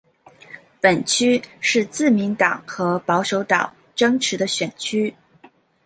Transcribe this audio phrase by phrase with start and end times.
[0.81, 5.13] 本区是自民党和保守党争持的选区。